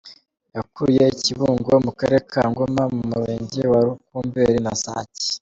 Yakuriye 0.55 1.05
i 1.13 1.17
Kibungo 1.23 1.71
mu 1.85 1.91
karere 1.99 2.21
ka 2.31 2.43
Ngoma, 2.51 2.83
mu 2.93 3.01
murenge 3.09 3.61
wa 3.71 3.79
Rukumberi 3.85 4.57
na 4.65 4.73
Sake. 4.83 5.27